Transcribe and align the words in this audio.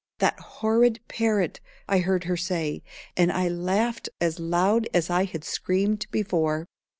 "That 0.17 0.39
horrid 0.39 0.99
parrot!" 1.07 1.59
I 1.87 1.99
heard 1.99 2.23
her 2.23 2.35
say, 2.35 2.81
and 3.15 3.31
I 3.31 3.49
laughed 3.49 4.09
as 4.19 4.39
loud 4.39 4.87
as 4.95 5.11
I 5.11 5.25
had 5.25 5.43
screamed 5.43 6.07
before. 6.09 6.65